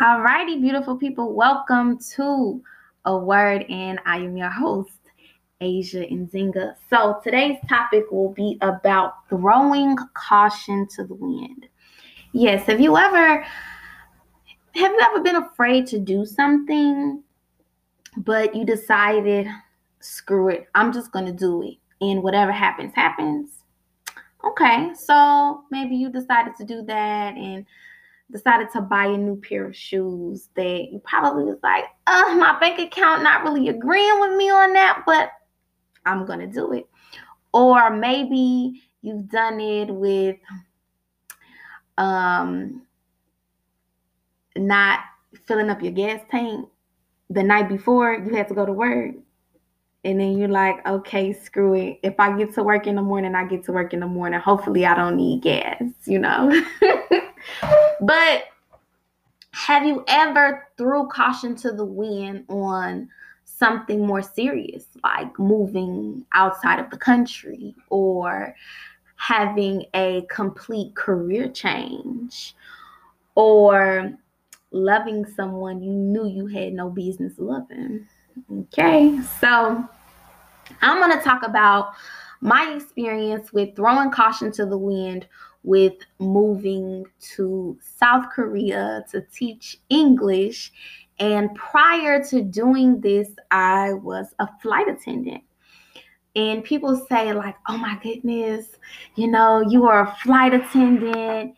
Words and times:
Alrighty, 0.00 0.60
beautiful 0.60 0.94
people, 0.94 1.32
welcome 1.32 1.98
to 2.16 2.62
A 3.06 3.16
Word, 3.16 3.64
and 3.70 3.98
I 4.04 4.18
am 4.18 4.36
your 4.36 4.50
host, 4.50 5.00
Asia 5.62 6.04
Nzinga. 6.04 6.74
So 6.90 7.18
today's 7.24 7.56
topic 7.66 8.04
will 8.10 8.34
be 8.34 8.58
about 8.60 9.26
throwing 9.30 9.96
caution 10.12 10.86
to 10.96 11.04
the 11.04 11.14
wind. 11.14 11.68
Yes, 12.32 12.66
have 12.66 12.78
you 12.78 12.94
ever 12.98 13.38
have 14.74 14.92
you 14.92 15.00
ever 15.00 15.22
been 15.22 15.36
afraid 15.36 15.86
to 15.86 15.98
do 15.98 16.26
something, 16.26 17.22
but 18.18 18.54
you 18.54 18.66
decided, 18.66 19.46
screw 20.00 20.50
it, 20.50 20.66
I'm 20.74 20.92
just 20.92 21.10
gonna 21.10 21.32
do 21.32 21.62
it, 21.62 21.76
and 22.02 22.22
whatever 22.22 22.52
happens, 22.52 22.92
happens. 22.94 23.62
Okay, 24.44 24.90
so 24.94 25.64
maybe 25.70 25.96
you 25.96 26.10
decided 26.10 26.54
to 26.56 26.64
do 26.64 26.82
that 26.82 27.34
and 27.34 27.64
decided 28.30 28.68
to 28.72 28.80
buy 28.80 29.06
a 29.06 29.16
new 29.16 29.36
pair 29.36 29.66
of 29.66 29.76
shoes 29.76 30.48
that 30.56 30.88
you 30.92 31.00
probably 31.04 31.44
was 31.44 31.58
like, 31.62 31.84
uh, 32.06 32.34
my 32.36 32.58
bank 32.58 32.78
account 32.78 33.22
not 33.22 33.44
really 33.44 33.68
agreeing 33.68 34.20
with 34.20 34.36
me 34.36 34.50
on 34.50 34.72
that, 34.72 35.02
but 35.06 35.30
I'm 36.04 36.24
gonna 36.24 36.46
do 36.46 36.72
it. 36.72 36.86
Or 37.52 37.90
maybe 37.90 38.82
you've 39.02 39.28
done 39.28 39.60
it 39.60 39.90
with 39.90 40.36
um 41.98 42.82
not 44.56 45.00
filling 45.46 45.70
up 45.70 45.82
your 45.82 45.92
gas 45.92 46.20
tank 46.30 46.68
the 47.30 47.42
night 47.42 47.68
before 47.68 48.14
you 48.14 48.34
had 48.34 48.48
to 48.48 48.54
go 48.54 48.66
to 48.66 48.72
work. 48.72 49.14
And 50.04 50.20
then 50.20 50.38
you're 50.38 50.48
like, 50.48 50.86
okay, 50.86 51.32
screw 51.32 51.74
it. 51.74 51.98
If 52.04 52.14
I 52.20 52.36
get 52.38 52.54
to 52.54 52.62
work 52.62 52.86
in 52.86 52.94
the 52.94 53.02
morning, 53.02 53.34
I 53.34 53.44
get 53.44 53.64
to 53.64 53.72
work 53.72 53.92
in 53.92 54.00
the 54.00 54.06
morning. 54.06 54.38
Hopefully, 54.38 54.86
I 54.86 54.94
don't 54.94 55.16
need 55.16 55.42
gas, 55.42 55.82
you 56.04 56.20
know? 56.20 56.52
but 58.00 58.44
have 59.52 59.84
you 59.84 60.04
ever 60.08 60.68
threw 60.76 61.06
caution 61.08 61.56
to 61.56 61.72
the 61.72 61.84
wind 61.84 62.44
on 62.48 63.08
something 63.44 64.06
more 64.06 64.22
serious, 64.22 64.86
like 65.02 65.38
moving 65.38 66.24
outside 66.32 66.78
of 66.78 66.90
the 66.90 66.96
country 66.98 67.74
or 67.88 68.54
having 69.16 69.84
a 69.94 70.26
complete 70.30 70.94
career 70.94 71.48
change 71.48 72.54
or 73.34 74.12
loving 74.72 75.24
someone 75.24 75.82
you 75.82 75.90
knew 75.90 76.26
you 76.26 76.46
had 76.46 76.74
no 76.74 76.90
business 76.90 77.32
loving? 77.38 78.06
Okay, 78.52 79.18
so 79.40 79.88
I'm 80.82 80.98
going 80.98 81.16
to 81.16 81.24
talk 81.24 81.42
about 81.44 81.92
my 82.46 82.72
experience 82.76 83.52
with 83.52 83.74
throwing 83.74 84.10
caution 84.12 84.52
to 84.52 84.64
the 84.64 84.78
wind 84.78 85.26
with 85.64 85.94
moving 86.20 87.04
to 87.34 87.76
South 87.98 88.26
Korea 88.32 89.04
to 89.10 89.20
teach 89.34 89.78
English. 89.88 90.72
And 91.18 91.52
prior 91.56 92.22
to 92.26 92.42
doing 92.42 93.00
this, 93.00 93.28
I 93.50 93.94
was 93.94 94.28
a 94.38 94.48
flight 94.62 94.86
attendant. 94.88 95.42
And 96.36 96.62
people 96.62 97.04
say, 97.08 97.32
like, 97.32 97.56
oh 97.68 97.78
my 97.78 97.98
goodness, 98.00 98.66
you 99.16 99.26
know, 99.26 99.62
you 99.68 99.86
are 99.86 100.06
a 100.06 100.16
flight 100.22 100.54
attendant. 100.54 101.56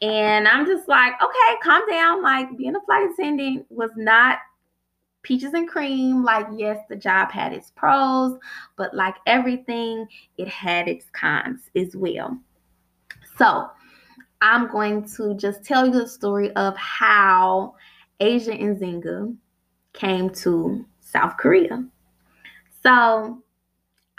And 0.00 0.46
I'm 0.46 0.66
just 0.66 0.86
like, 0.86 1.14
okay, 1.20 1.58
calm 1.64 1.82
down. 1.90 2.22
Like, 2.22 2.56
being 2.56 2.76
a 2.76 2.80
flight 2.82 3.08
attendant 3.10 3.66
was 3.70 3.90
not 3.96 4.38
peaches 5.22 5.54
and 5.54 5.68
cream. 5.68 6.24
Like, 6.24 6.46
yes, 6.56 6.78
the 6.88 6.96
job 6.96 7.30
had 7.30 7.52
its 7.52 7.70
pros, 7.70 8.38
but 8.76 8.94
like 8.94 9.16
everything, 9.26 10.06
it 10.36 10.48
had 10.48 10.88
its 10.88 11.06
cons 11.12 11.70
as 11.76 11.94
well. 11.96 12.38
So, 13.36 13.70
I'm 14.40 14.70
going 14.70 15.04
to 15.16 15.34
just 15.34 15.64
tell 15.64 15.86
you 15.86 15.92
the 15.92 16.06
story 16.06 16.52
of 16.52 16.76
how 16.76 17.74
Asia 18.20 18.52
Nzinga 18.52 19.36
came 19.92 20.30
to 20.30 20.86
South 21.00 21.36
Korea. 21.36 21.84
So, 22.82 23.42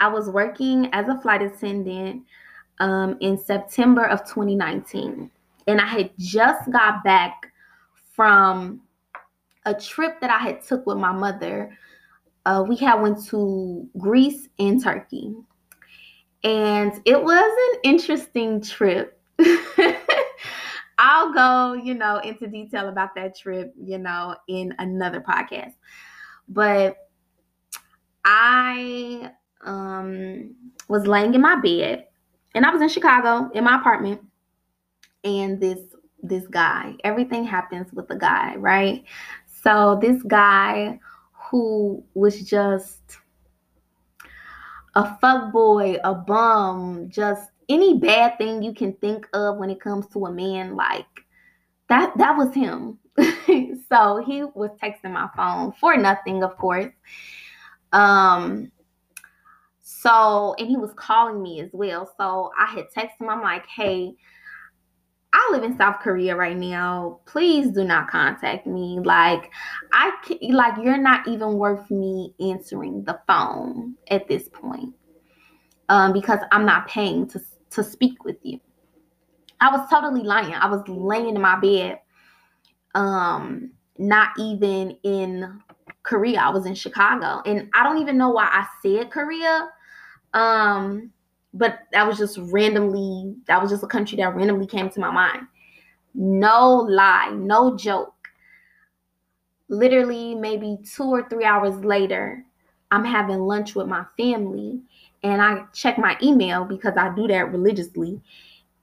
I 0.00 0.08
was 0.08 0.30
working 0.30 0.88
as 0.92 1.08
a 1.08 1.20
flight 1.20 1.42
attendant 1.42 2.24
um, 2.78 3.18
in 3.20 3.36
September 3.36 4.04
of 4.04 4.20
2019, 4.20 5.30
and 5.66 5.80
I 5.80 5.86
had 5.86 6.10
just 6.18 6.70
got 6.70 7.04
back 7.04 7.52
from 8.14 8.80
a 9.70 9.80
trip 9.80 10.20
that 10.20 10.30
I 10.30 10.38
had 10.38 10.62
took 10.62 10.86
with 10.86 10.98
my 10.98 11.12
mother. 11.12 11.76
Uh, 12.44 12.64
we 12.66 12.76
had 12.76 13.00
went 13.00 13.24
to 13.26 13.88
Greece 13.98 14.48
and 14.58 14.82
Turkey, 14.82 15.34
and 16.42 16.92
it 17.04 17.22
was 17.22 17.74
an 17.74 17.80
interesting 17.84 18.60
trip. 18.60 19.20
I'll 20.98 21.32
go, 21.32 21.72
you 21.82 21.94
know, 21.94 22.18
into 22.18 22.46
detail 22.46 22.88
about 22.88 23.14
that 23.14 23.36
trip, 23.36 23.72
you 23.80 23.98
know, 23.98 24.36
in 24.48 24.74
another 24.78 25.20
podcast. 25.20 25.72
But 26.48 26.96
I 28.24 29.32
um 29.62 30.54
was 30.88 31.06
laying 31.06 31.34
in 31.34 31.40
my 31.40 31.56
bed 31.56 32.06
and 32.54 32.64
I 32.64 32.70
was 32.70 32.82
in 32.82 32.88
Chicago 32.88 33.50
in 33.54 33.64
my 33.64 33.78
apartment 33.78 34.20
and 35.24 35.60
this 35.60 35.80
this 36.22 36.46
guy 36.48 36.94
everything 37.04 37.44
happens 37.44 37.92
with 37.92 38.08
the 38.08 38.16
guy 38.16 38.56
right 38.56 39.04
so 39.62 39.98
this 40.00 40.22
guy 40.22 40.98
who 41.50 42.04
was 42.14 42.42
just 42.42 43.18
a 44.94 45.16
fuck 45.18 45.52
boy, 45.52 45.96
a 46.02 46.14
bum, 46.14 47.08
just 47.10 47.50
any 47.68 47.98
bad 47.98 48.38
thing 48.38 48.62
you 48.62 48.74
can 48.74 48.92
think 48.94 49.28
of 49.32 49.58
when 49.58 49.70
it 49.70 49.80
comes 49.80 50.06
to 50.08 50.26
a 50.26 50.32
man, 50.32 50.76
like 50.76 51.06
that 51.88 52.16
that 52.18 52.36
was 52.36 52.54
him. 52.54 52.98
so 53.88 54.22
he 54.26 54.44
was 54.54 54.70
texting 54.82 55.12
my 55.12 55.28
phone 55.36 55.72
for 55.72 55.96
nothing, 55.96 56.42
of 56.42 56.56
course. 56.56 56.92
Um 57.92 58.70
so 59.80 60.54
and 60.58 60.68
he 60.68 60.76
was 60.76 60.92
calling 60.94 61.42
me 61.42 61.60
as 61.60 61.70
well. 61.72 62.10
So 62.16 62.50
I 62.58 62.66
had 62.66 62.86
texted 62.96 63.20
him, 63.20 63.28
I'm 63.28 63.42
like, 63.42 63.66
hey, 63.66 64.14
I 65.32 65.48
live 65.52 65.62
in 65.62 65.76
South 65.76 66.00
Korea 66.00 66.34
right 66.34 66.56
now. 66.56 67.20
Please 67.24 67.70
do 67.70 67.84
not 67.84 68.08
contact 68.08 68.66
me. 68.66 68.98
Like 69.02 69.50
I 69.92 70.12
can, 70.24 70.38
like 70.52 70.74
you're 70.82 70.98
not 70.98 71.26
even 71.28 71.54
worth 71.54 71.90
me 71.90 72.34
answering 72.40 73.04
the 73.04 73.20
phone 73.26 73.94
at 74.08 74.26
this 74.28 74.48
point. 74.48 74.94
Um, 75.88 76.12
because 76.12 76.38
I'm 76.52 76.64
not 76.64 76.86
paying 76.86 77.28
to 77.28 77.40
to 77.70 77.84
speak 77.84 78.24
with 78.24 78.36
you. 78.42 78.60
I 79.60 79.70
was 79.76 79.88
totally 79.90 80.22
lying. 80.22 80.54
I 80.54 80.68
was 80.68 80.82
laying 80.88 81.36
in 81.36 81.40
my 81.40 81.58
bed, 81.60 81.98
um, 82.94 83.72
not 83.98 84.30
even 84.38 84.96
in 85.02 85.60
Korea. 86.02 86.40
I 86.40 86.50
was 86.50 86.66
in 86.66 86.74
Chicago, 86.74 87.42
and 87.44 87.68
I 87.74 87.82
don't 87.84 87.98
even 87.98 88.16
know 88.16 88.30
why 88.30 88.48
I 88.50 88.66
said 88.82 89.10
Korea. 89.10 89.68
Um, 90.32 91.10
but 91.52 91.80
that 91.92 92.06
was 92.06 92.18
just 92.18 92.38
randomly 92.38 93.34
that 93.46 93.60
was 93.60 93.70
just 93.70 93.82
a 93.82 93.86
country 93.86 94.16
that 94.16 94.34
randomly 94.34 94.66
came 94.66 94.88
to 94.90 95.00
my 95.00 95.10
mind. 95.10 95.46
No 96.14 96.76
lie 96.76 97.30
no 97.34 97.76
joke. 97.76 98.14
Literally 99.68 100.34
maybe 100.34 100.78
two 100.84 101.04
or 101.04 101.28
three 101.28 101.44
hours 101.44 101.76
later 101.84 102.44
i'm 102.92 103.04
having 103.04 103.38
lunch 103.38 103.76
with 103.76 103.86
my 103.86 104.04
family 104.16 104.80
and 105.22 105.40
i 105.40 105.62
check 105.72 105.96
my 105.96 106.16
email 106.20 106.64
because 106.64 106.94
i 106.96 107.14
do 107.14 107.26
that 107.28 107.52
religiously. 107.52 108.20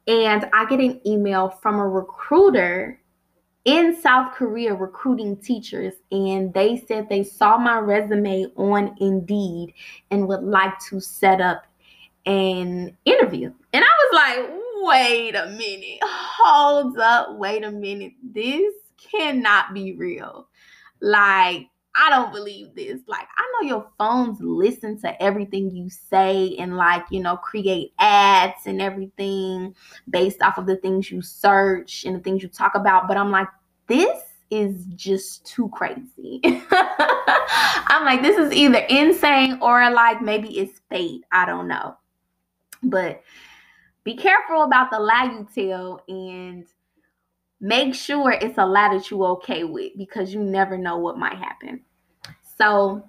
And 0.08 0.50
i 0.54 0.66
get 0.66 0.80
an 0.80 1.02
email 1.06 1.50
from 1.50 1.76
a 1.76 1.88
recruiter 1.88 3.02
in 3.68 4.00
South 4.00 4.34
Korea 4.34 4.74
recruiting 4.74 5.36
teachers, 5.36 5.94
and 6.10 6.54
they 6.54 6.78
said 6.88 7.10
they 7.10 7.22
saw 7.22 7.58
my 7.58 7.78
resume 7.80 8.46
on 8.56 8.96
Indeed 9.02 9.74
and 10.10 10.26
would 10.26 10.44
like 10.44 10.80
to 10.90 11.02
set 11.02 11.42
up 11.42 11.68
an 12.28 12.96
interview. 13.06 13.52
And 13.74 13.84
I 13.84 13.88
was 13.88 14.14
like, 14.14 14.60
wait 14.82 15.36
a 15.36 15.48
minute, 15.48 16.00
hold 16.04 16.98
up, 17.00 17.36
wait 17.38 17.64
a 17.64 17.72
minute. 17.72 18.14
This 18.34 18.74
cannot 19.12 19.74
be 19.74 19.94
real. 19.94 20.48
Like, 21.02 21.70
I 21.96 22.10
don't 22.12 22.32
believe 22.32 22.76
this. 22.76 23.00
Like, 23.08 23.28
I 23.38 23.52
know 23.54 23.68
your 23.68 23.88
phones 23.98 24.40
listen 24.40 25.00
to 25.02 25.24
everything 25.24 25.72
you 25.72 25.90
say 25.90 26.56
and, 26.60 26.78
like, 26.78 27.06
you 27.10 27.22
know, 27.22 27.38
create 27.38 27.94
ads 27.98 28.68
and 28.68 28.82
everything 28.82 29.74
based 30.10 30.42
off 30.44 30.60
of 30.60 30.68
the 30.68 30.76
things 30.76 31.10
you 31.10 31.22
search 31.22 32.04
and 32.06 32.16
the 32.16 32.20
things 32.20 32.44
you 32.44 32.50
talk 32.50 32.76
about. 32.76 33.08
But 33.08 33.18
I'm 33.18 33.32
like, 33.32 33.48
this 33.88 34.22
is 34.52 34.86
just 34.96 35.46
too 35.46 35.70
crazy. 35.70 36.42
I'm 36.72 38.06
like, 38.06 38.22
this 38.22 38.38
is 38.38 38.52
either 38.54 38.80
insane 38.90 39.58
or 39.62 39.90
like 39.90 40.22
maybe 40.22 40.60
it's 40.60 40.82
fate. 40.90 41.24
I 41.32 41.46
don't 41.46 41.68
know. 41.68 41.98
But 42.84 43.24
be 44.04 44.16
careful 44.16 44.64
about 44.64 44.92
the 44.92 45.00
lie 45.00 45.26
you 45.26 45.48
tell 45.54 46.02
and 46.08 46.66
make 47.60 47.96
sure 47.96 48.32
it's 48.32 48.58
a 48.58 48.66
lie 48.66 48.94
that 48.94 49.10
you're 49.10 49.26
okay 49.26 49.64
with 49.64 49.94
because 49.98 50.34
you 50.34 50.42
never 50.44 50.78
know 50.78 50.98
what 50.98 51.18
might 51.18 51.38
happen. 51.38 51.82
So 52.58 53.04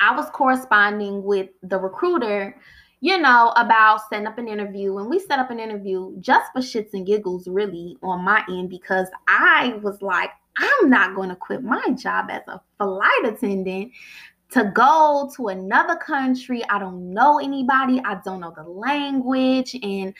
I 0.00 0.14
was 0.14 0.30
corresponding 0.30 1.24
with 1.24 1.50
the 1.62 1.78
recruiter, 1.78 2.60
you 3.00 3.18
know, 3.18 3.52
about 3.56 4.00
setting 4.08 4.26
up 4.26 4.38
an 4.38 4.48
interview. 4.48 4.98
And 4.98 5.08
we 5.08 5.18
set 5.18 5.38
up 5.38 5.50
an 5.50 5.60
interview 5.60 6.14
just 6.20 6.52
for 6.52 6.60
shits 6.60 6.94
and 6.94 7.06
giggles, 7.06 7.48
really, 7.48 7.96
on 8.02 8.24
my 8.24 8.44
end, 8.48 8.70
because 8.70 9.08
I 9.26 9.78
was 9.82 10.02
like, 10.02 10.30
I'm 10.56 10.90
not 10.90 11.14
going 11.14 11.28
to 11.28 11.36
quit 11.36 11.62
my 11.62 11.82
job 11.96 12.26
as 12.30 12.42
a 12.48 12.60
flight 12.78 13.24
attendant 13.24 13.92
to 14.50 14.72
go 14.74 15.30
to 15.36 15.48
another 15.48 15.96
country. 15.96 16.62
I 16.70 16.78
don't 16.78 17.12
know 17.12 17.38
anybody, 17.38 18.00
I 18.04 18.20
don't 18.24 18.40
know 18.40 18.52
the 18.56 18.62
language, 18.62 19.76
and 19.82 20.14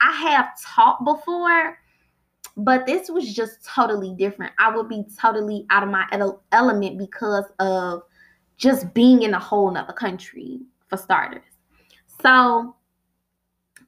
I 0.00 0.12
have 0.12 0.50
taught 0.62 1.04
before, 1.04 1.78
but 2.56 2.86
this 2.86 3.10
was 3.10 3.34
just 3.34 3.64
totally 3.64 4.14
different. 4.14 4.52
I 4.58 4.74
would 4.74 4.88
be 4.88 5.04
totally 5.20 5.66
out 5.70 5.82
of 5.82 5.88
my 5.88 6.06
element 6.52 6.98
because 6.98 7.46
of 7.58 8.02
just 8.56 8.94
being 8.94 9.22
in 9.22 9.34
a 9.34 9.40
whole 9.40 9.70
nother 9.70 9.92
country, 9.92 10.60
for 10.88 10.96
starters. 10.96 11.42
So, 12.22 12.76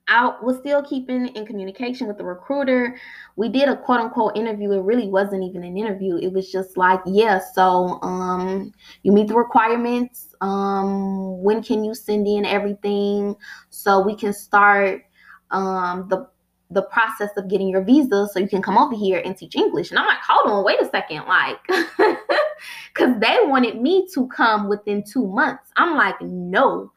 I 0.09 0.35
was 0.41 0.59
still 0.59 0.83
keeping 0.83 1.27
in 1.29 1.47
communication 1.47 2.07
with 2.07 2.17
the 2.17 2.25
recruiter. 2.25 2.97
We 3.35 3.49
did 3.49 3.69
a 3.69 3.77
quote 3.77 4.01
unquote 4.01 4.37
interview. 4.37 4.71
It 4.73 4.83
really 4.83 5.09
wasn't 5.09 5.43
even 5.43 5.65
an 5.65 5.77
interview. 5.77 6.17
It 6.17 6.33
was 6.33 6.51
just 6.51 6.77
like, 6.77 7.01
yeah, 7.07 7.41
so 7.55 7.99
um 8.03 8.73
you 9.03 9.13
meet 9.13 9.29
the 9.29 9.35
requirements. 9.35 10.35
Um 10.41 11.43
when 11.43 11.63
can 11.63 11.83
you 11.83 11.95
send 11.95 12.27
in 12.29 12.45
everything 12.45 13.35
so 13.71 14.01
we 14.01 14.15
can 14.15 14.33
start 14.33 15.03
um 15.51 16.07
the 16.09 16.29
the 16.71 16.83
process 16.83 17.31
of 17.37 17.49
getting 17.49 17.69
your 17.69 17.83
visa 17.83 18.27
so 18.33 18.41
you 18.41 18.49
can 18.49 18.63
come 18.63 18.77
over 18.77 18.95
here 18.95 19.23
and 19.25 19.37
teach 19.37 19.55
English. 19.55 19.91
And 19.91 19.99
I'm 19.99 20.07
like, 20.07 20.19
hold 20.27 20.53
on, 20.53 20.65
wait 20.65 20.81
a 20.81 20.89
second, 20.89 21.25
like 21.27 21.59
cuz 22.95 23.17
they 23.19 23.39
wanted 23.43 23.81
me 23.81 24.07
to 24.15 24.29
come 24.29 24.69
within 24.69 25.03
2 25.03 25.27
months. 25.27 25.71
I'm 25.77 25.97
like, 25.97 26.21
no. 26.21 26.93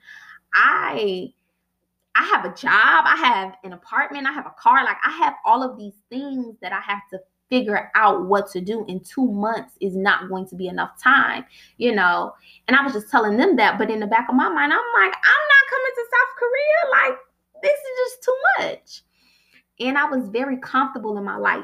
I 0.54 1.34
I 2.16 2.24
have 2.26 2.46
a 2.46 2.56
job, 2.56 3.06
I 3.06 3.16
have 3.16 3.56
an 3.64 3.74
apartment, 3.74 4.28
I 4.28 4.32
have 4.34 4.46
a 4.46 4.56
car. 4.60 4.84
Like 4.84 4.98
I 5.06 5.12
have 5.12 5.36
all 5.46 5.64
of 5.64 5.78
these 5.78 5.96
things 6.10 6.56
that 6.62 6.74
I 6.74 6.80
have 6.82 7.02
to 7.12 7.20
figure 7.50 7.92
out 7.96 8.28
what 8.28 8.50
to 8.52 8.62
do 8.62 8.86
in 8.88 9.00
two 9.00 9.32
months 9.32 9.74
is 9.82 9.96
not 9.96 10.30
going 10.30 10.48
to 10.48 10.56
be 10.56 10.68
enough 10.68 11.02
time, 11.02 11.46
you 11.78 11.94
know. 11.94 12.34
And 12.68 12.78
I 12.78 12.84
was 12.84 12.94
just 12.94 13.10
telling 13.10 13.38
them 13.38 13.56
that, 13.58 13.78
but 13.78 13.90
in 13.90 14.00
the 14.00 14.08
back 14.08 14.30
of 14.30 14.36
my 14.36 14.50
mind, 14.50 14.72
I'm 14.72 15.04
like, 15.04 15.14
I'm 15.14 15.46
not 15.50 15.70
coming 15.70 15.92
to 15.96 16.06
South 16.12 16.36
Korea. 16.38 17.10
Like, 17.10 17.20
this 17.64 17.72
is 17.72 17.98
just 17.98 18.24
too 18.24 18.38
much. 18.60 19.02
And 19.80 19.98
I 19.98 20.06
was 20.06 20.30
very 20.30 20.58
comfortable 20.58 21.18
in 21.18 21.24
my 21.24 21.38
life, 21.38 21.64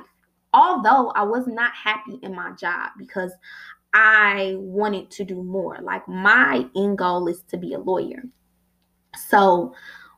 although 0.54 1.10
I 1.12 1.24
was 1.24 1.48
not 1.48 1.74
happy 1.74 2.20
in 2.24 2.36
my 2.36 2.52
job 2.52 2.92
because 2.98 3.32
I 3.94 4.56
wanted 4.58 5.12
to 5.12 5.24
do 5.24 5.44
more. 5.44 5.80
Like, 5.82 6.08
my 6.08 6.66
end 6.76 6.98
goal 6.98 7.28
is 7.28 7.44
to 7.50 7.58
be 7.58 7.74
a 7.74 7.80
lawyer. 7.80 8.24
So, 9.30 9.74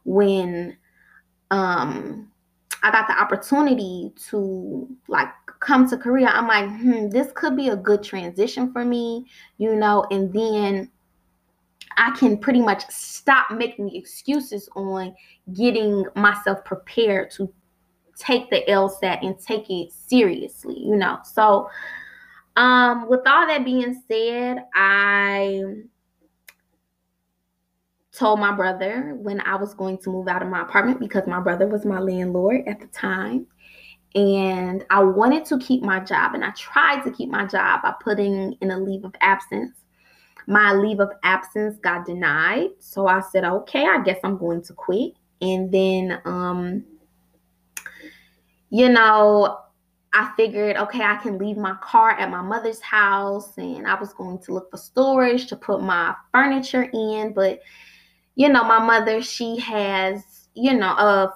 when 0.08 0.76
um 1.52 2.32
I 2.82 2.92
got 2.92 3.08
the 3.08 3.20
opportunity 3.20 4.12
to 4.30 4.88
like 5.08 5.30
come 5.60 5.90
to 5.90 5.98
Korea, 5.98 6.28
I'm 6.28 6.48
like, 6.48 6.70
hmm, 6.70 7.10
this 7.10 7.32
could 7.36 7.56
be 7.58 7.70
a 7.70 7.76
good 7.76 8.04
transition 8.04 8.72
for 8.72 8.86
me, 8.86 9.26
you 9.58 9.76
know, 9.76 10.06
and 10.12 10.32
then 10.32 10.90
I 11.98 12.12
can 12.12 12.38
pretty 12.38 12.62
much 12.62 12.86
stop 12.90 13.52
making 13.52 13.96
excuses 13.96 14.70
on 14.76 15.16
getting 15.54 16.06
myself 16.16 16.64
prepared 16.64 17.32
to 17.32 17.52
take 18.18 18.50
the 18.50 18.64
LSAT 18.68 19.26
and 19.26 19.38
take 19.40 19.70
it 19.70 19.92
seriously, 19.92 20.80
you 20.80 20.96
know. 20.96 21.20
So, 21.24 21.70
um, 22.56 23.10
with 23.10 23.22
all 23.26 23.48
that 23.48 23.66
being 23.66 24.02
said, 24.08 24.58
I 24.76 25.64
told 28.18 28.40
my 28.40 28.52
brother 28.52 29.16
when 29.16 29.42
I 29.42 29.56
was 29.56 29.74
going 29.74 30.00
to 30.00 30.10
move 30.10 30.28
out 30.28 30.42
of 30.42 30.50
my 30.50 30.62
apartment 30.62 31.00
because 31.00 31.28
my 31.28 31.40
brother 31.40 31.68
was 31.68 31.86
my 31.86 32.00
landlord 32.00 32.68
at 32.68 32.80
the 32.80 32.88
time. 32.88 33.48
And 34.16 34.84
I 34.90 35.04
wanted 35.04 35.46
to 35.46 35.60
keep 35.60 35.84
my 35.84 36.00
job, 36.00 36.34
and 36.34 36.44
I 36.44 36.52
tried 36.52 37.04
to 37.04 37.12
keep 37.12 37.30
my 37.30 37.46
job 37.46 37.84
by 37.84 37.94
putting 38.02 38.54
in 38.62 38.72
a 38.72 38.80
leave 38.80 39.04
of 39.04 39.14
absence. 39.22 39.76
My 40.48 40.74
leave 40.74 41.00
of 41.00 41.12
absence 41.24 41.78
got 41.80 42.06
denied. 42.06 42.70
So 42.80 43.06
I 43.06 43.22
said, 43.32 43.44
okay, 43.44 43.86
I 43.86 44.02
guess 44.02 44.18
I'm 44.24 44.38
going 44.38 44.64
to 44.64 44.74
quit. 44.74 45.12
And 45.42 45.72
then, 45.72 46.20
um, 46.26 46.84
you 48.70 48.90
know, 48.90 49.60
I 50.14 50.32
figured, 50.36 50.78
okay, 50.78 51.04
I 51.04 51.18
can 51.18 51.38
leave 51.38 51.58
my 51.58 51.76
car 51.82 52.12
at 52.12 52.32
my 52.32 52.42
mother's 52.42 52.82
house, 52.82 53.56
and 53.58 53.86
I 53.86 54.00
was 54.00 54.14
going 54.14 54.40
to 54.40 54.54
look 54.54 54.72
for 54.72 54.78
storage 54.78 55.48
to 55.48 55.56
put 55.56 55.82
my 55.82 56.16
furniture 56.32 56.90
in. 56.92 57.34
But 57.34 57.60
you 58.38 58.48
know, 58.50 58.64
my 58.64 58.78
mother, 58.78 59.20
she 59.24 59.58
has, 59.58 60.48
you 60.54 60.74
know, 60.74 60.92
a 60.92 61.34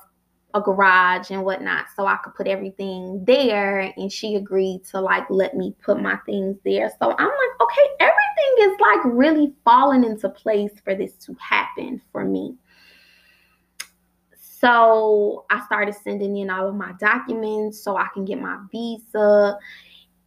a 0.53 0.59
garage 0.61 1.31
and 1.31 1.45
whatnot, 1.45 1.85
so 1.95 2.05
I 2.05 2.17
could 2.17 2.35
put 2.35 2.45
everything 2.45 3.23
there. 3.25 3.91
And 3.97 4.11
she 4.11 4.35
agreed 4.35 4.83
to 4.91 4.99
like 4.99 5.25
let 5.29 5.55
me 5.55 5.73
put 5.83 6.01
my 6.01 6.17
things 6.25 6.57
there. 6.63 6.91
So 7.01 7.15
I'm 7.17 7.25
like, 7.25 7.61
okay, 7.61 7.87
everything 7.99 8.71
is 8.71 8.79
like 8.79 8.99
really 9.05 9.53
falling 9.63 10.03
into 10.03 10.29
place 10.29 10.73
for 10.83 10.93
this 10.93 11.13
to 11.25 11.35
happen 11.39 12.01
for 12.11 12.25
me. 12.25 12.55
So 14.37 15.45
I 15.49 15.65
started 15.65 15.95
sending 15.95 16.37
in 16.37 16.49
all 16.49 16.67
of 16.67 16.75
my 16.75 16.91
documents 16.99 17.81
so 17.81 17.95
I 17.97 18.09
can 18.13 18.25
get 18.25 18.39
my 18.39 18.57
visa. 18.71 19.57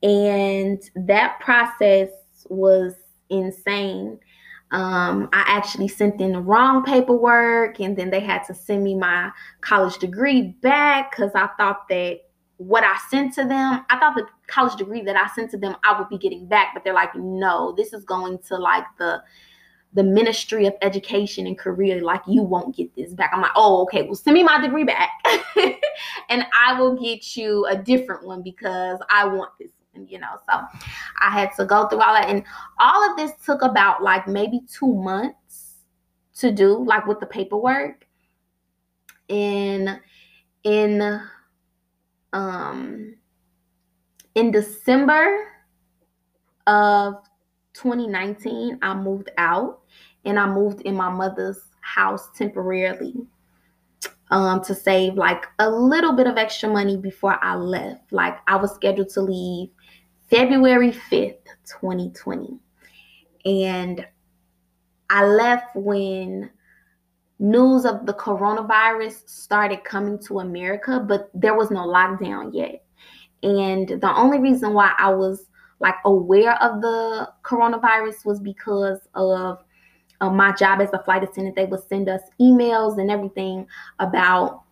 And 0.03 0.83
that 0.97 1.39
process 1.41 2.09
was 2.49 2.95
insane 3.29 4.19
um, 4.71 5.29
I 5.33 5.45
actually 5.47 5.89
sent 5.89 6.21
in 6.21 6.33
the 6.33 6.41
wrong 6.41 6.85
paperwork, 6.85 7.81
and 7.81 7.97
then 7.97 8.11
they 8.11 8.21
had 8.21 8.43
to 8.45 8.55
send 8.55 8.83
me 8.83 8.95
my 8.95 9.31
college 9.61 9.99
degree 9.99 10.43
back 10.63 11.11
because 11.11 11.33
I 11.35 11.49
thought 11.59 11.89
that 11.89 12.21
what 12.57 12.85
I 12.85 12.97
sent 13.11 13.35
to 13.35 13.45
them, 13.45 13.85
I 13.91 13.99
thought 13.99 14.17
the 14.17 14.27
college 14.47 14.77
degree 14.77 15.03
that 15.03 15.17
I 15.17 15.29
sent 15.35 15.51
to 15.53 15.59
them, 15.59 15.77
I 15.85 15.99
would 15.99 16.09
be 16.09 16.19
getting 16.19 16.47
back, 16.47 16.69
but 16.73 16.85
they're 16.85 16.95
like, 16.95 17.15
no, 17.15 17.73
this 17.77 17.93
is 17.93 18.05
going 18.05 18.39
to 18.49 18.57
like 18.57 18.85
the 18.99 19.23
the 19.95 20.03
Ministry 20.03 20.67
of 20.67 20.75
Education 20.83 21.47
and 21.47 21.57
Career, 21.57 22.03
like 22.03 22.23
you 22.27 22.43
won't 22.43 22.75
get 22.75 22.93
this 22.97 23.15
back. 23.15 23.31
I'm 23.33 23.41
like, 23.41 23.53
oh, 23.55 23.83
okay, 23.83 24.03
well, 24.03 24.17
send 24.17 24.35
me 24.35 24.43
my 24.43 24.61
degree 24.61 24.83
back, 24.83 25.11
and 26.29 26.45
I 26.67 26.79
will 26.81 27.01
get 27.01 27.37
you 27.37 27.65
a 27.67 27.77
different 27.77 28.27
one 28.27 28.43
because 28.43 28.99
I 29.09 29.25
want 29.25 29.53
this 29.61 29.71
you 30.09 30.19
know. 30.19 30.39
So 30.49 30.61
I 31.21 31.31
had 31.31 31.51
to 31.57 31.65
go 31.65 31.89
through 31.89 32.01
all 32.01 32.15
that. 32.15 32.29
And 32.29 32.45
all 32.79 33.11
of 33.11 33.17
this 33.17 33.33
took 33.45 33.63
about 33.63 34.03
like 34.03 34.27
maybe 34.27 34.61
two 34.71 34.95
months 34.95 35.77
to 36.37 36.51
do, 36.51 36.85
like 36.85 37.07
with 37.07 37.21
the 37.21 37.27
paperwork. 37.27 38.07
In 39.29 40.01
in 40.65 41.21
um 42.33 43.15
in 44.35 44.51
December 44.51 45.47
of 46.67 47.15
2019, 47.75 48.79
I 48.83 48.95
moved 48.95 49.31
out 49.39 49.81
and 50.25 50.39
I 50.39 50.47
moved 50.47 50.83
in 50.83 50.95
my 50.95 51.09
mother's 51.09 51.61
house 51.81 52.29
temporarily 52.37 53.15
um, 54.31 54.63
to 54.65 54.75
save 54.75 55.15
like 55.15 55.47
a 55.59 55.71
little 55.71 56.13
bit 56.13 56.27
of 56.27 56.37
extra 56.37 56.69
money 56.69 56.97
before 56.97 57.39
I 57.43 57.55
left. 57.57 58.13
Like 58.13 58.39
I 58.47 58.57
was 58.57 58.75
scheduled 58.75 59.11
to 59.11 59.21
leave 59.21 59.71
February 60.35 60.91
5th, 60.91 61.47
2020. 61.81 62.59
And 63.45 64.05
I 65.09 65.25
left 65.25 65.77
when 65.77 66.51
news 67.39 67.85
of 67.85 68.05
the 68.05 68.15
coronavirus 68.15 69.29
started 69.29 69.85
coming 69.85 70.19
to 70.27 70.41
America, 70.41 70.99
but 70.99 71.31
there 71.35 71.55
was 71.55 71.71
no 71.71 71.87
lockdown 71.87 72.51
yet. 72.53 72.85
And 73.45 73.87
the 73.89 74.13
only 74.13 74.41
reason 74.41 74.73
why 74.73 74.93
I 74.99 75.15
was 75.15 75.47
like 75.79 75.97
aware 76.05 76.61
of 76.61 76.83
the 76.83 77.31
coronavirus 77.45 78.25
was 78.25 78.41
because 78.41 78.99
of 79.15 79.59
uh, 80.21 80.31
my 80.31 80.51
job 80.51 80.81
as 80.81 80.93
a 80.93 81.03
flight 81.05 81.23
attendant. 81.23 81.55
They 81.55 81.67
would 81.67 81.87
send 81.89 82.09
us 82.09 82.23
emails 82.41 82.99
and 82.99 83.09
everything 83.09 83.69
about 84.01 84.65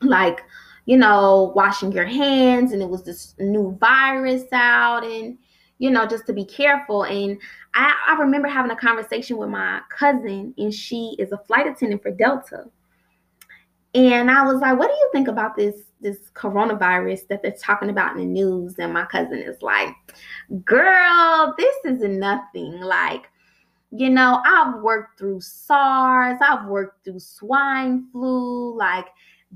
like 0.00 0.40
you 0.86 0.96
know, 0.96 1.52
washing 1.54 1.92
your 1.92 2.04
hands, 2.04 2.72
and 2.72 2.82
it 2.82 2.88
was 2.88 3.04
this 3.04 3.34
new 3.38 3.76
virus 3.80 4.44
out, 4.52 5.04
and 5.04 5.38
you 5.78 5.90
know, 5.90 6.06
just 6.06 6.26
to 6.26 6.32
be 6.32 6.44
careful. 6.44 7.04
And 7.04 7.38
I, 7.74 7.94
I 8.08 8.20
remember 8.20 8.48
having 8.48 8.70
a 8.70 8.76
conversation 8.76 9.36
with 9.36 9.48
my 9.48 9.80
cousin, 9.90 10.54
and 10.56 10.72
she 10.72 11.16
is 11.18 11.32
a 11.32 11.38
flight 11.38 11.66
attendant 11.66 12.02
for 12.02 12.10
Delta. 12.10 12.64
And 13.94 14.30
I 14.30 14.44
was 14.44 14.60
like, 14.60 14.78
what 14.78 14.88
do 14.88 14.94
you 14.94 15.10
think 15.12 15.28
about 15.28 15.56
this 15.56 15.82
this 16.00 16.30
coronavirus 16.34 17.28
that 17.28 17.42
they're 17.42 17.52
talking 17.52 17.90
about 17.90 18.12
in 18.12 18.18
the 18.18 18.24
news? 18.24 18.74
And 18.78 18.92
my 18.92 19.04
cousin 19.04 19.38
is 19.38 19.62
like, 19.62 19.94
girl, 20.64 21.54
this 21.56 21.76
is 21.84 22.00
nothing. 22.00 22.80
Like, 22.80 23.30
you 23.90 24.10
know, 24.10 24.42
I've 24.44 24.80
worked 24.82 25.18
through 25.18 25.40
SARS, 25.40 26.38
I've 26.40 26.66
worked 26.66 27.04
through 27.04 27.20
swine 27.20 28.08
flu, 28.10 28.76
like 28.76 29.06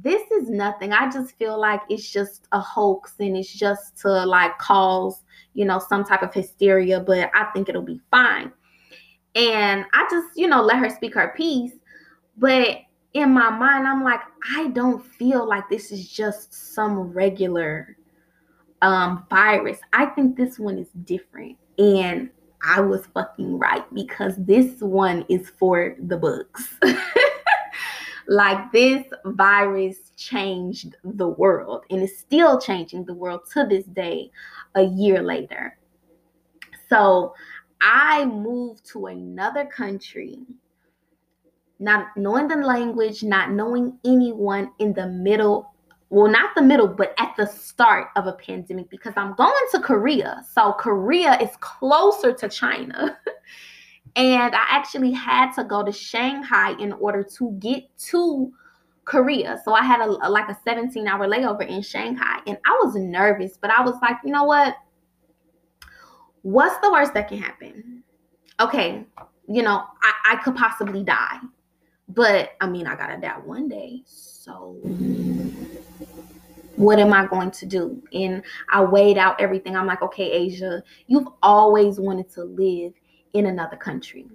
this 0.02 0.22
is 0.30 0.48
nothing. 0.48 0.92
I 0.92 1.10
just 1.10 1.36
feel 1.38 1.58
like 1.58 1.80
it's 1.88 2.08
just 2.08 2.46
a 2.52 2.60
hoax 2.60 3.14
and 3.18 3.36
it's 3.36 3.52
just 3.52 3.98
to 3.98 4.08
like 4.26 4.56
cause, 4.58 5.22
you 5.54 5.64
know, 5.64 5.78
some 5.78 6.04
type 6.04 6.22
of 6.22 6.32
hysteria, 6.32 7.00
but 7.00 7.30
I 7.34 7.44
think 7.52 7.68
it'll 7.68 7.82
be 7.82 8.00
fine. 8.10 8.52
And 9.34 9.84
I 9.92 10.06
just, 10.10 10.36
you 10.36 10.46
know, 10.46 10.62
let 10.62 10.78
her 10.78 10.90
speak 10.90 11.14
her 11.14 11.32
piece. 11.36 11.72
But 12.36 12.78
in 13.14 13.32
my 13.32 13.50
mind, 13.50 13.86
I'm 13.86 14.04
like, 14.04 14.20
I 14.56 14.68
don't 14.68 15.04
feel 15.04 15.46
like 15.46 15.68
this 15.68 15.90
is 15.90 16.08
just 16.08 16.74
some 16.74 17.12
regular 17.12 17.96
um, 18.82 19.26
virus. 19.28 19.80
I 19.92 20.06
think 20.06 20.36
this 20.36 20.58
one 20.58 20.78
is 20.78 20.88
different. 21.04 21.56
And 21.78 22.30
I 22.62 22.80
was 22.80 23.06
fucking 23.14 23.58
right 23.58 23.84
because 23.94 24.34
this 24.36 24.80
one 24.80 25.24
is 25.28 25.50
for 25.50 25.96
the 26.00 26.16
books. 26.16 26.74
like 28.28 28.70
this 28.72 29.04
virus 29.24 30.12
changed 30.16 30.96
the 31.02 31.28
world 31.28 31.84
and 31.90 32.02
is 32.02 32.18
still 32.18 32.60
changing 32.60 33.04
the 33.04 33.14
world 33.14 33.40
to 33.52 33.66
this 33.66 33.84
day, 33.86 34.30
a 34.74 34.82
year 34.82 35.22
later. 35.22 35.78
So 36.88 37.34
I 37.80 38.26
moved 38.26 38.84
to 38.92 39.06
another 39.06 39.64
country, 39.64 40.40
not 41.78 42.08
knowing 42.16 42.48
the 42.48 42.56
language, 42.56 43.22
not 43.22 43.50
knowing 43.50 43.98
anyone 44.04 44.72
in 44.78 44.92
the 44.92 45.06
middle 45.06 45.74
well, 46.10 46.30
not 46.30 46.54
the 46.54 46.62
middle, 46.62 46.88
but 46.88 47.14
at 47.18 47.34
the 47.36 47.46
start 47.46 48.08
of 48.16 48.26
a 48.26 48.32
pandemic 48.32 48.88
because 48.88 49.12
I'm 49.16 49.34
going 49.34 49.66
to 49.72 49.80
Korea. 49.80 50.42
So 50.50 50.72
Korea 50.72 51.38
is 51.38 51.50
closer 51.60 52.32
to 52.32 52.48
China. 52.48 53.18
and 54.16 54.54
I 54.54 54.64
actually 54.68 55.12
had 55.12 55.52
to 55.52 55.64
go 55.64 55.82
to 55.84 55.92
Shanghai 55.92 56.74
in 56.78 56.92
order 56.92 57.22
to 57.36 57.52
get 57.58 57.84
to 58.10 58.52
Korea. 59.04 59.60
So 59.64 59.72
I 59.72 59.82
had 59.82 60.00
a, 60.00 60.08
a 60.26 60.28
like 60.28 60.48
a 60.48 60.58
17 60.64 61.06
hour 61.08 61.26
layover 61.26 61.66
in 61.66 61.82
Shanghai 61.82 62.40
and 62.46 62.58
I 62.64 62.78
was 62.82 62.94
nervous, 62.94 63.58
but 63.60 63.70
I 63.70 63.82
was 63.82 63.94
like, 64.02 64.16
you 64.24 64.32
know 64.32 64.44
what? 64.44 64.76
What's 66.42 66.78
the 66.78 66.92
worst 66.92 67.14
that 67.14 67.28
can 67.28 67.38
happen? 67.38 68.02
Okay, 68.60 69.04
you 69.48 69.62
know, 69.62 69.84
I, 70.02 70.32
I 70.32 70.36
could 70.36 70.56
possibly 70.56 71.02
die. 71.02 71.38
But 72.08 72.52
I 72.60 72.68
mean, 72.68 72.86
I 72.86 72.96
gotta 72.96 73.18
die 73.20 73.38
one 73.44 73.68
day. 73.68 74.02
So 74.06 74.76
what 76.76 76.98
am 76.98 77.12
I 77.12 77.26
going 77.26 77.50
to 77.50 77.66
do? 77.66 78.02
And 78.12 78.42
I 78.70 78.82
weighed 78.82 79.18
out 79.18 79.40
everything. 79.40 79.76
I'm 79.76 79.86
like, 79.86 80.00
okay, 80.00 80.30
Asia, 80.30 80.82
you've 81.06 81.26
always 81.42 81.98
wanted 81.98 82.30
to 82.34 82.44
live 82.44 82.92
in 83.32 83.46
another 83.46 83.76
country. 83.76 84.26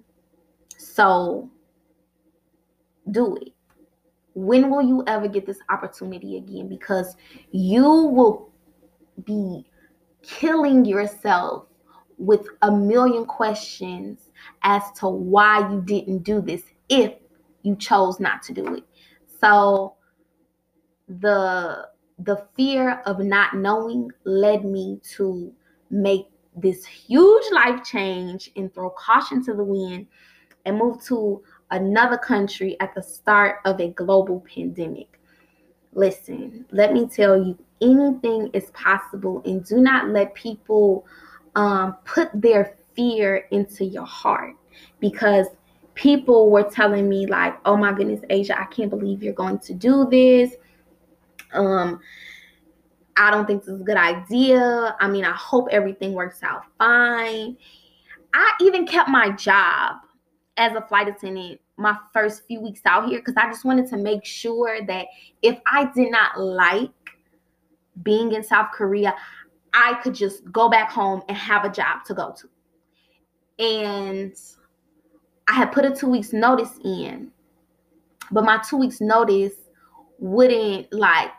So 0.77 1.49
do 3.11 3.35
it. 3.37 3.53
When 4.35 4.69
will 4.69 4.81
you 4.81 5.03
ever 5.07 5.27
get 5.27 5.45
this 5.45 5.59
opportunity 5.69 6.37
again? 6.37 6.67
Because 6.67 7.15
you 7.51 7.83
will 7.83 8.49
be 9.25 9.65
killing 10.23 10.85
yourself 10.85 11.65
with 12.17 12.47
a 12.61 12.71
million 12.71 13.25
questions 13.25 14.31
as 14.63 14.81
to 14.99 15.07
why 15.07 15.69
you 15.69 15.81
didn't 15.81 16.19
do 16.19 16.41
this 16.41 16.63
if 16.89 17.13
you 17.63 17.75
chose 17.75 18.19
not 18.19 18.41
to 18.43 18.53
do 18.53 18.75
it. 18.75 18.83
So 19.39 19.95
the 21.07 21.89
the 22.19 22.45
fear 22.55 23.01
of 23.05 23.19
not 23.19 23.55
knowing 23.55 24.11
led 24.23 24.63
me 24.63 24.99
to 25.15 25.51
make 25.89 26.27
this 26.55 26.85
huge 26.85 27.43
life 27.51 27.83
change 27.83 28.51
and 28.55 28.73
throw 28.73 28.89
caution 28.91 29.43
to 29.45 29.53
the 29.53 29.63
wind 29.63 30.07
and 30.65 30.77
move 30.77 31.03
to 31.05 31.41
another 31.71 32.17
country 32.17 32.79
at 32.79 32.93
the 32.95 33.01
start 33.01 33.57
of 33.65 33.79
a 33.79 33.89
global 33.89 34.43
pandemic. 34.53 35.19
Listen, 35.93 36.65
let 36.71 36.93
me 36.93 37.07
tell 37.07 37.37
you, 37.37 37.57
anything 37.81 38.49
is 38.53 38.69
possible, 38.71 39.41
and 39.45 39.65
do 39.65 39.77
not 39.77 40.09
let 40.09 40.33
people 40.33 41.05
um, 41.55 41.97
put 42.05 42.29
their 42.33 42.75
fear 42.95 43.45
into 43.51 43.85
your 43.85 44.05
heart 44.05 44.55
because 44.99 45.47
people 45.93 46.49
were 46.49 46.63
telling 46.63 47.07
me, 47.07 47.27
like, 47.27 47.57
oh 47.65 47.77
my 47.77 47.93
goodness, 47.93 48.21
Asia, 48.29 48.59
I 48.59 48.65
can't 48.65 48.89
believe 48.89 49.21
you're 49.21 49.33
going 49.33 49.59
to 49.59 49.73
do 49.73 50.07
this 50.09 50.55
um, 51.53 51.99
I 53.17 53.31
don't 53.31 53.45
think 53.45 53.61
this 53.61 53.75
is 53.75 53.81
a 53.81 53.83
good 53.83 53.97
idea. 53.97 54.95
I 54.99 55.07
mean, 55.07 55.25
I 55.25 55.31
hope 55.31 55.67
everything 55.71 56.13
works 56.13 56.41
out 56.43 56.63
fine. 56.77 57.57
I 58.33 58.51
even 58.61 58.87
kept 58.87 59.09
my 59.09 59.29
job 59.31 59.97
as 60.57 60.75
a 60.75 60.81
flight 60.81 61.07
attendant 61.07 61.59
my 61.77 61.97
first 62.13 62.45
few 62.47 62.61
weeks 62.61 62.81
out 62.85 63.07
here 63.07 63.19
because 63.19 63.35
I 63.37 63.47
just 63.47 63.65
wanted 63.65 63.87
to 63.89 63.97
make 63.97 64.25
sure 64.25 64.85
that 64.85 65.07
if 65.41 65.59
I 65.65 65.85
did 65.93 66.11
not 66.11 66.39
like 66.39 66.91
being 68.03 68.33
in 68.33 68.43
South 68.43 68.67
Korea, 68.73 69.15
I 69.73 69.95
could 70.03 70.13
just 70.13 70.49
go 70.51 70.69
back 70.69 70.91
home 70.91 71.23
and 71.27 71.37
have 71.37 71.65
a 71.65 71.69
job 71.69 72.03
to 72.05 72.13
go 72.13 72.35
to. 72.39 73.63
And 73.63 74.35
I 75.47 75.53
had 75.53 75.71
put 75.71 75.85
a 75.85 75.91
two 75.91 76.09
weeks 76.09 76.31
notice 76.33 76.79
in, 76.83 77.31
but 78.31 78.43
my 78.43 78.61
two 78.67 78.77
weeks 78.77 79.01
notice 79.01 79.53
wouldn't 80.19 80.93
like 80.93 81.31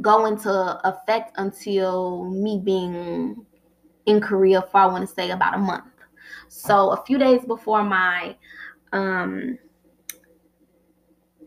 go 0.00 0.26
into 0.26 0.80
effect 0.84 1.32
until 1.36 2.24
me 2.24 2.60
being 2.62 3.44
in 4.06 4.20
Korea 4.20 4.62
for 4.62 4.78
I 4.78 4.86
want 4.86 5.08
to 5.08 5.14
say 5.14 5.30
about 5.30 5.54
a 5.54 5.58
month. 5.58 5.84
So 6.48 6.90
a 6.90 7.04
few 7.04 7.18
days 7.18 7.44
before 7.44 7.82
my 7.82 8.36
um 8.92 9.58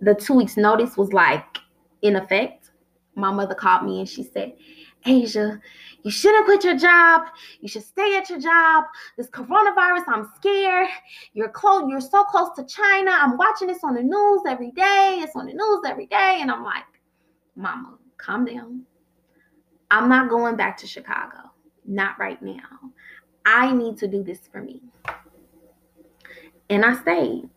the 0.01 0.13
two 0.13 0.34
weeks 0.34 0.58
notice 0.58 0.98
was 0.98 1.13
like 1.13 1.58
in 2.01 2.16
effect, 2.16 2.72
my 3.16 3.32
mother 3.32 3.56
called 3.56 3.86
me 3.86 4.00
and 4.00 4.08
she 4.10 4.24
said, 4.24 4.54
Asia, 5.06 5.60
you 6.04 6.12
shouldn't 6.12 6.46
quit 6.46 6.63
your 6.63 6.77
job. 6.77 7.24
You 7.62 7.68
should 7.68 7.84
stay 7.84 8.18
at 8.18 8.30
your 8.30 8.39
job. 8.39 8.86
This 9.18 9.30
coronavirus, 9.30 10.04
I'm 10.08 10.30
scared. 10.36 10.88
You're 11.34 11.50
close, 11.50 11.86
you're 11.89 12.01
so 12.01 12.24
close 12.24 12.50
to 12.56 12.66
China. 12.66 13.12
I'm 13.12 13.38
watching 13.38 13.68
this 13.68 13.84
on 13.84 13.96
the 13.96 14.04
news 14.04 14.42
every 14.48 14.72
day. 14.72 15.20
It's 15.22 15.36
on 15.36 15.48
the 15.48 15.54
news 15.54 15.82
every 15.86 16.06
day. 16.08 16.39
And 16.42 16.51
I'm 16.51 16.63
like, 16.63 16.86
Mama, 17.56 17.98
calm 18.17 18.45
down. 18.45 18.83
I'm 19.89 20.09
not 20.09 20.29
going 20.29 20.55
back 20.55 20.77
to 20.77 20.88
Chicago. 20.88 21.38
Not 21.86 22.19
right 22.19 22.41
now. 22.41 22.91
I 23.45 23.71
need 23.71 23.97
to 24.00 24.07
do 24.07 24.24
this 24.24 24.39
for 24.51 24.62
me. 24.62 24.81
And 26.69 26.83
I 26.83 27.00
stayed. 27.01 27.50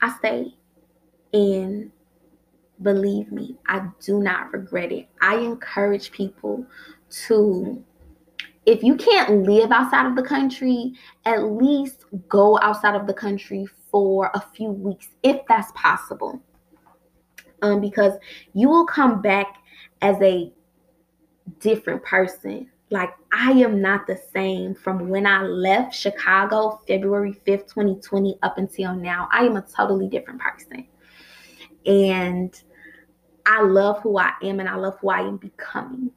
I 0.00 0.16
stayed. 0.16 0.54
And 1.32 1.92
believe 2.82 3.30
me, 3.30 3.56
I 3.66 3.88
do 4.00 4.20
not 4.20 4.52
regret 4.52 4.90
it. 4.90 5.08
I 5.20 5.36
encourage 5.36 6.10
people 6.10 6.66
to, 7.26 7.84
if 8.64 8.82
you 8.82 8.96
can't 8.96 9.46
live 9.46 9.70
outside 9.70 10.06
of 10.06 10.16
the 10.16 10.22
country, 10.22 10.94
at 11.26 11.44
least 11.44 12.06
go 12.28 12.58
outside 12.62 12.94
of 12.94 13.06
the 13.06 13.12
country 13.12 13.66
for 13.90 14.30
a 14.32 14.40
few 14.54 14.70
weeks, 14.70 15.08
if 15.22 15.40
that's 15.46 15.70
possible 15.74 16.40
um, 17.62 17.80
because 17.80 18.14
you 18.54 18.68
will 18.68 18.86
come 18.86 19.20
back 19.20 19.56
as 20.02 20.20
a 20.22 20.52
different 21.58 22.02
person. 22.02 22.70
Like 22.90 23.10
I 23.32 23.52
am 23.52 23.80
not 23.80 24.06
the 24.06 24.20
same 24.32 24.74
from 24.74 25.08
when 25.08 25.26
I 25.26 25.42
left 25.42 25.94
Chicago 25.94 26.80
February 26.88 27.40
5th, 27.46 27.68
2020 27.68 28.38
up 28.42 28.58
until 28.58 28.94
now. 28.94 29.28
I 29.32 29.44
am 29.44 29.56
a 29.56 29.62
totally 29.62 30.08
different 30.08 30.40
person. 30.40 30.86
And 31.86 32.60
I 33.46 33.62
love 33.62 34.00
who 34.00 34.18
I 34.18 34.32
am 34.42 34.60
and 34.60 34.68
I 34.68 34.76
love 34.76 34.98
who 35.00 35.10
I 35.10 35.20
am 35.20 35.36
becoming. 35.36 36.10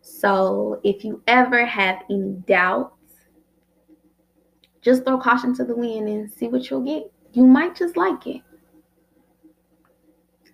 So 0.00 0.80
if 0.84 1.04
you 1.04 1.22
ever 1.26 1.64
have 1.64 2.02
any 2.10 2.32
doubts, 2.46 2.94
just 4.80 5.04
throw 5.04 5.18
caution 5.18 5.54
to 5.56 5.64
the 5.64 5.74
wind 5.74 6.08
and 6.08 6.30
see 6.32 6.48
what 6.48 6.70
you'll 6.70 6.84
get. 6.84 7.10
You 7.32 7.46
might 7.46 7.76
just 7.76 7.96
like 7.96 8.26
it. 8.26 8.42